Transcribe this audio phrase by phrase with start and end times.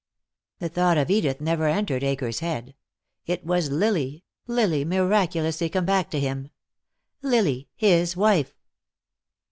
[0.57, 2.73] The thought of Edith never entered Akers' head.
[3.27, 6.49] It was Lily, Lily miraculously come back to him.
[7.21, 8.57] Lily, his wife.